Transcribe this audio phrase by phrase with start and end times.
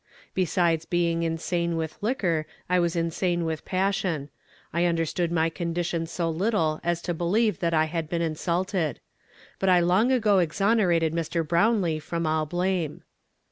[0.33, 4.29] Besides being insane with li(iuor, I was insane with passion.
[4.73, 8.95] I uiulerstood my condition so little as to believe that I liad been hisulted.
[9.61, 11.47] lUit I long ago exonerated Mr.
[11.47, 13.03] Brownlee from all blame."